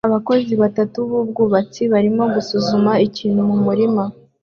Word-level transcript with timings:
Abakozi 0.09 0.53
batatu 0.63 0.97
b'ubwubatsi 1.09 1.81
barimo 1.93 2.23
gusuzuma 2.35 2.91
ikintu 3.07 3.39
mu 3.49 3.57
murima 3.65 4.03